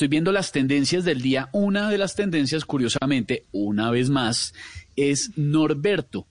[0.00, 1.50] Estoy viendo las tendencias del día.
[1.52, 4.54] Una de las tendencias, curiosamente, una vez más,
[4.96, 6.26] es Norberto.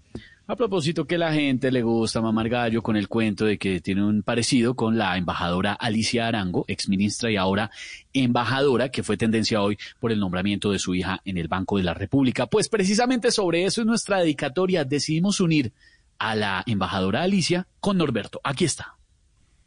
[0.48, 4.04] A propósito que la gente le gusta mamar gallo con el cuento de que tiene
[4.04, 7.70] un parecido con la embajadora Alicia Arango, exministra y ahora
[8.12, 11.84] embajadora, que fue tendencia hoy por el nombramiento de su hija en el Banco de
[11.84, 12.48] la República.
[12.48, 14.84] Pues precisamente sobre eso es nuestra dedicatoria.
[14.84, 15.74] Decidimos unir
[16.18, 18.42] a la embajadora Alicia con Norberto.
[18.44, 18.99] Aquí está.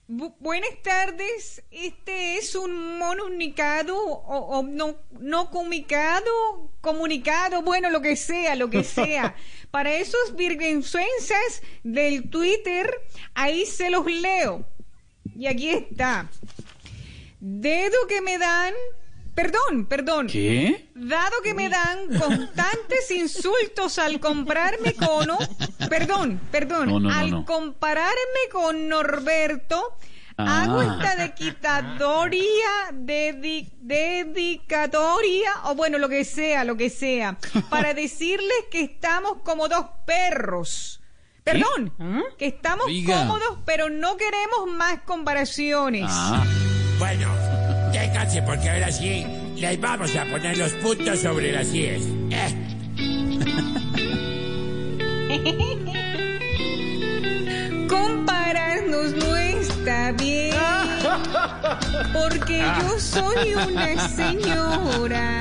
[0.09, 8.03] Bu- buenas tardes, este es un comunicado o, o no, no comunicado, comunicado, bueno, lo
[8.03, 9.35] que sea, lo que sea.
[9.71, 12.91] Para esos virgenzuenses del Twitter,
[13.35, 14.67] ahí se los leo.
[15.35, 16.29] Y aquí está.
[17.41, 18.75] Dedo que me dan,
[19.35, 20.27] perdón, perdón.
[20.29, 20.91] ¿Qué?
[20.95, 25.29] Dado que me dan constantes insultos al compararme con...
[25.89, 26.89] Perdón, perdón.
[26.89, 27.45] No, no, no, al no.
[27.45, 29.97] compararme con Norberto,
[30.39, 30.63] Ah.
[30.63, 37.37] hago esta dedicadoria, dedi- dedicatoria, o bueno, lo que sea, lo que sea,
[37.69, 41.01] para decirles que estamos como dos perros.
[41.45, 41.93] Perdón,
[42.39, 43.19] que estamos Oiga.
[43.27, 46.07] cómodos, pero no queremos más comparaciones.
[46.09, 46.43] Ah,
[46.99, 47.29] Bueno,
[48.47, 52.03] porque ahora sí les vamos a poner los puntos sobre las IES.
[52.31, 52.55] Eh,
[57.89, 60.55] Compararnos no está bien,
[62.13, 65.41] porque yo soy una señora.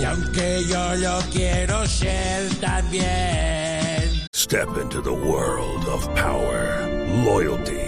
[0.00, 3.04] y aunque yo lo quiero ser también.
[4.34, 6.86] Step into the world of power,
[7.24, 7.87] loyalty,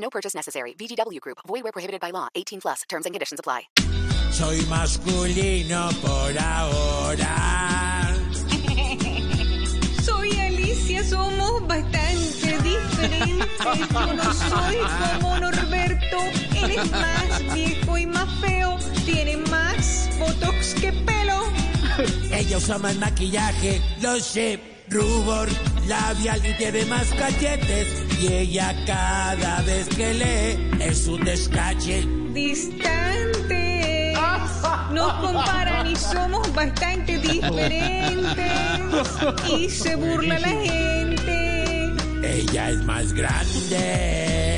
[0.00, 0.74] No purchase necessary.
[0.74, 1.38] VGW Group.
[1.46, 2.28] Void where prohibited by law.
[2.34, 2.82] 18 plus.
[2.88, 3.68] Terms and conditions apply.
[4.32, 8.14] Soy masculino por ahora.
[10.02, 13.90] Soy Alicia, somos bastante diferentes.
[13.92, 14.76] Yo no soy
[15.20, 16.18] como Norberto.
[16.56, 18.78] Él es más viejo y más feo.
[19.04, 21.42] Tiene más botox que pelo.
[22.32, 24.79] Ellos usan más maquillaje, lo sé.
[24.90, 25.48] Rubor,
[25.86, 27.86] labial y tiene más cachetes.
[28.20, 32.04] Y ella cada vez que lee es un descache.
[32.32, 34.18] Distantes.
[34.92, 38.50] Nos comparan y somos bastante diferentes.
[39.48, 41.92] Y se burla la gente.
[42.24, 44.49] Ella es más grande.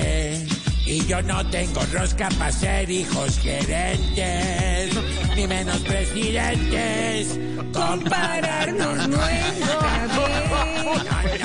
[0.93, 4.91] Y yo no tengo rosca para ser hijos gerentes,
[5.35, 7.39] ni menos presidentes.
[7.73, 11.43] Compararnos no está bien.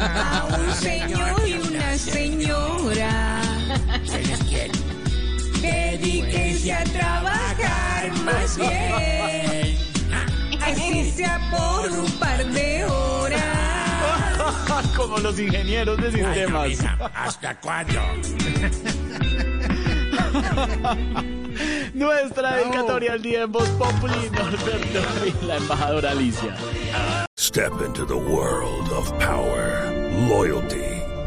[0.00, 3.40] A un señor y una señora.
[4.04, 4.70] ¿Quién es quién?
[5.62, 9.78] Dedíquense a trabajar más bien.
[10.60, 13.09] Así sea por un par de horas.
[14.88, 16.68] Como los ingenieros de sistemas.
[16.68, 18.00] mija, ¿hasta cuándo?
[21.94, 25.00] Nuestra dedicatoria al día en Voz Populi, Norberto
[25.42, 26.56] y la embajadora Alicia.
[27.38, 29.90] Step into the world of power,
[30.28, 30.84] loyalty,